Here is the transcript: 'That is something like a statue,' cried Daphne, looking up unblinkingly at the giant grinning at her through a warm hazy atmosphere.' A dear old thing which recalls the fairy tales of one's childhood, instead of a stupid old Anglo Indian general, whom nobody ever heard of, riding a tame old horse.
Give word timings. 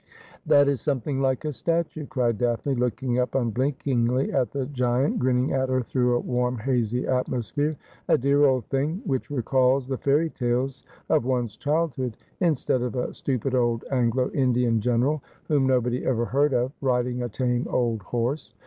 'That 0.47 0.67
is 0.67 0.81
something 0.81 1.21
like 1.21 1.45
a 1.45 1.53
statue,' 1.53 2.07
cried 2.07 2.39
Daphne, 2.39 2.73
looking 2.73 3.19
up 3.19 3.35
unblinkingly 3.35 4.33
at 4.33 4.49
the 4.49 4.65
giant 4.65 5.19
grinning 5.19 5.53
at 5.53 5.69
her 5.69 5.83
through 5.83 6.15
a 6.15 6.19
warm 6.19 6.57
hazy 6.57 7.05
atmosphere.' 7.05 7.75
A 8.09 8.17
dear 8.17 8.45
old 8.45 8.65
thing 8.65 9.03
which 9.05 9.29
recalls 9.29 9.87
the 9.87 9.99
fairy 9.99 10.31
tales 10.31 10.83
of 11.07 11.23
one's 11.23 11.55
childhood, 11.55 12.17
instead 12.39 12.81
of 12.81 12.95
a 12.95 13.13
stupid 13.13 13.53
old 13.53 13.85
Anglo 13.91 14.31
Indian 14.31 14.79
general, 14.81 15.21
whom 15.47 15.67
nobody 15.67 16.03
ever 16.03 16.25
heard 16.25 16.55
of, 16.55 16.71
riding 16.81 17.21
a 17.21 17.29
tame 17.29 17.67
old 17.69 18.01
horse. 18.01 18.55